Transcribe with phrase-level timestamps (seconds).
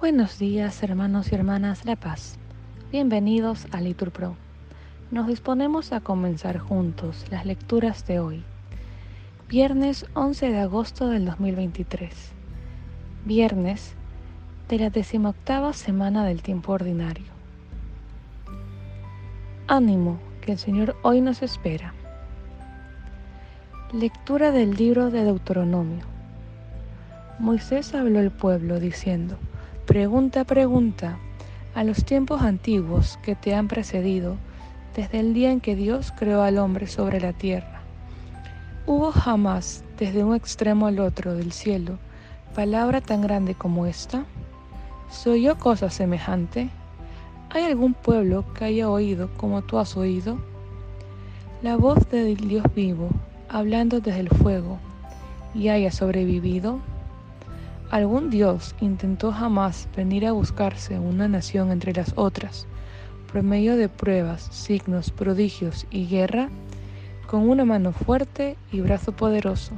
[0.00, 2.38] Buenos días hermanos y hermanas La Paz.
[2.90, 4.36] Bienvenidos a Litur Pro.
[5.10, 8.42] Nos disponemos a comenzar juntos las lecturas de hoy.
[9.48, 12.32] Viernes 11 de agosto del 2023.
[13.24, 13.94] Viernes
[14.68, 17.26] de la decimoctava semana del tiempo ordinario.
[19.66, 21.92] Ánimo, que el Señor hoy nos espera.
[23.92, 26.17] Lectura del libro de Deuteronomio.
[27.38, 29.36] Moisés habló al pueblo diciendo,
[29.86, 31.18] Pregunta, pregunta,
[31.74, 34.36] a los tiempos antiguos que te han precedido,
[34.96, 37.82] desde el día en que Dios creó al hombre sobre la tierra.
[38.86, 41.98] ¿Hubo jamás, desde un extremo al otro del cielo,
[42.56, 44.24] palabra tan grande como esta?
[45.08, 46.70] ¿Se oyó cosa semejante?
[47.50, 50.38] ¿Hay algún pueblo que haya oído como tú has oído?
[51.62, 53.10] La voz del Dios vivo,
[53.48, 54.78] hablando desde el fuego,
[55.54, 56.80] y haya sobrevivido.
[57.90, 62.66] ¿Algún Dios intentó jamás venir a buscarse una nación entre las otras,
[63.32, 66.50] por medio de pruebas, signos, prodigios y guerra,
[67.26, 69.72] con una mano fuerte y brazo poderoso,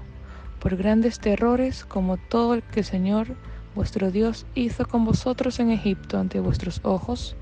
[0.59, 3.29] por grandes terrores como todo el que el Señor
[3.77, 7.37] vuestro Dios hizo con vosotros en Egipto ante vuestros ojos?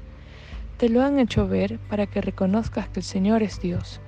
[0.77, 4.01] Te lo han hecho ver para que reconozcas que el Señor es Dios,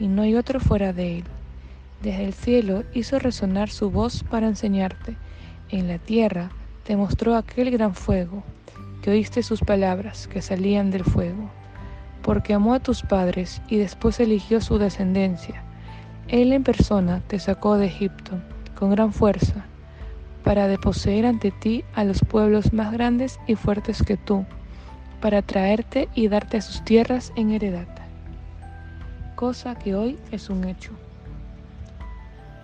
[0.00, 1.24] y no hay otro fuera de Él.
[2.02, 5.14] Desde el cielo hizo resonar su voz para enseñarte,
[5.70, 6.50] en la tierra
[6.84, 8.42] te mostró aquel gran fuego,
[9.02, 11.50] que oíste sus palabras que salían del fuego,
[12.22, 15.62] porque amó a tus padres y después eligió su descendencia.
[16.28, 18.32] Él en persona te sacó de Egipto
[18.74, 19.64] con gran fuerza,
[20.44, 24.44] para deposeer ante ti a los pueblos más grandes y fuertes que tú,
[25.20, 27.88] para traerte y darte a sus tierras en heredad,
[29.34, 30.92] cosa que hoy es un hecho.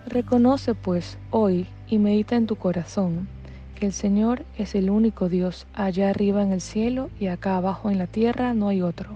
[0.06, 3.28] Reconoce pues hoy y medita en tu corazón
[3.74, 7.90] que el Señor es el único Dios allá arriba en el cielo y acá abajo
[7.90, 9.10] en la tierra no hay otro.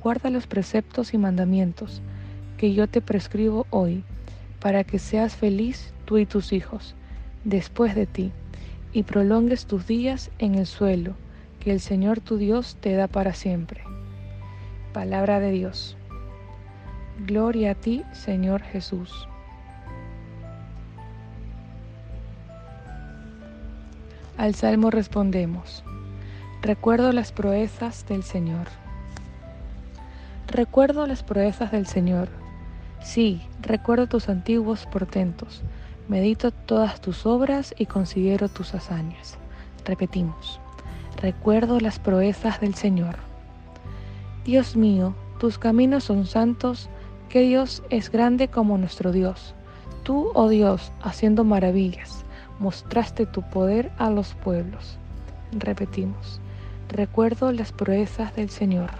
[0.00, 2.02] Guarda los preceptos y mandamientos
[2.56, 4.04] que yo te prescribo hoy,
[4.60, 6.94] para que seas feliz tú y tus hijos
[7.42, 8.30] después de ti,
[8.92, 11.14] y prolongues tus días en el suelo
[11.58, 13.80] que el Señor tu Dios te da para siempre.
[14.92, 15.96] Palabra de Dios.
[17.26, 19.26] Gloria a ti, Señor Jesús.
[24.38, 25.82] Al salmo respondemos,
[26.60, 28.66] recuerdo las proezas del Señor.
[30.46, 32.28] Recuerdo las proezas del Señor.
[33.00, 35.62] Sí, recuerdo tus antiguos portentos.
[36.06, 39.38] Medito todas tus obras y considero tus hazañas.
[39.86, 40.60] Repetimos,
[41.16, 43.16] recuerdo las proezas del Señor.
[44.44, 46.90] Dios mío, tus caminos son santos,
[47.30, 49.54] que Dios es grande como nuestro Dios.
[50.02, 52.25] Tú, oh Dios, haciendo maravillas
[52.58, 54.98] mostraste tu poder a los pueblos.
[55.52, 56.40] Repetimos,
[56.88, 58.90] recuerdo las proezas del Señor.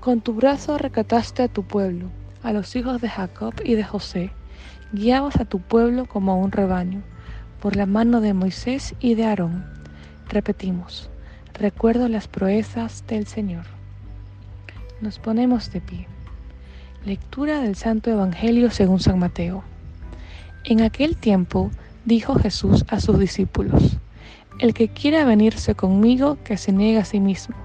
[0.00, 2.08] Con tu brazo recataste a tu pueblo,
[2.42, 4.32] a los hijos de Jacob y de José.
[4.92, 7.02] Guiabas a tu pueblo como a un rebaño,
[7.60, 9.64] por la mano de Moisés y de Aarón.
[10.28, 11.08] Repetimos,
[11.54, 13.64] recuerdo las proezas del Señor.
[15.00, 16.08] Nos ponemos de pie.
[17.04, 19.64] Lectura del Santo Evangelio según San Mateo.
[20.64, 21.72] En aquel tiempo
[22.04, 23.98] dijo Jesús a sus discípulos,
[24.60, 27.56] El que quiera venirse conmigo, que se niegue a sí mismo,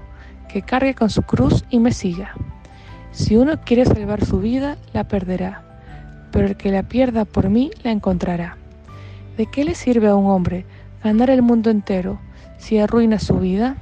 [0.48, 2.34] que cargue con su cruz y me siga.
[3.12, 5.62] Si uno quiere salvar su vida, la perderá,
[6.32, 8.56] pero el que la pierda por mí, la encontrará.
[9.36, 10.66] ¿De qué le sirve a un hombre
[11.04, 12.18] ganar el mundo entero
[12.56, 13.76] si arruina su vida?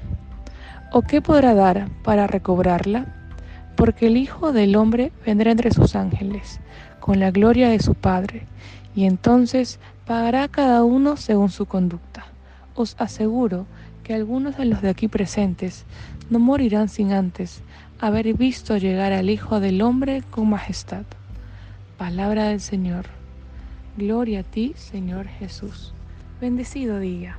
[0.93, 3.07] ¿O qué podrá dar para recobrarla?
[3.77, 6.61] Porque el Hijo del Hombre vendrá entre sus ángeles,
[7.01, 8.47] con la gloria de su Padre
[8.97, 12.27] y entonces pagará cada uno según su conducta.
[12.75, 13.67] Os aseguro
[14.03, 15.85] que algunos de los de aquí presentes
[16.31, 17.63] no morirán sin antes
[18.01, 21.05] haber visto llegar al Hijo del Hombre con majestad.
[21.99, 23.07] Palabra del Señor.
[23.97, 25.93] Gloria a ti, Señor Jesús.
[26.41, 27.39] Bendecido día.